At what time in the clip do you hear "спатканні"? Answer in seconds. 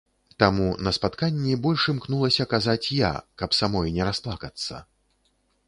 0.97-1.57